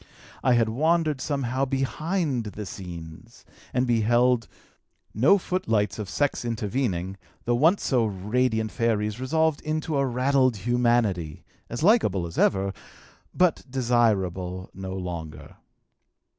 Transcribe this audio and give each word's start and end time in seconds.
I 0.43 0.53
had 0.55 0.67
wandered 0.67 1.21
somehow 1.21 1.63
behind 1.65 2.45
the 2.45 2.65
scenes, 2.65 3.45
and 3.71 3.85
beheld, 3.85 4.47
no 5.13 5.37
footlights 5.37 5.99
of 5.99 6.09
sex 6.09 6.43
intervening, 6.43 7.17
the 7.45 7.53
once 7.53 7.83
so 7.83 8.05
radiant 8.07 8.71
fairies 8.71 9.19
resolved 9.19 9.61
into 9.61 9.97
a 9.99 10.05
raddled 10.07 10.57
humanity, 10.57 11.43
as 11.69 11.83
likable 11.83 12.25
as 12.25 12.39
ever, 12.39 12.73
but 13.31 13.63
desirable 13.69 14.71
no 14.73 14.95
longer. 14.95 15.57